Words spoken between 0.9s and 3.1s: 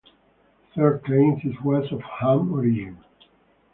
claims it was of Ham origin.